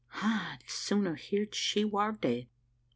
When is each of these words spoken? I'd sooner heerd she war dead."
I'd 0.15 0.63
sooner 0.65 1.13
heerd 1.13 1.53
she 1.53 1.85
war 1.85 2.13
dead." 2.13 2.47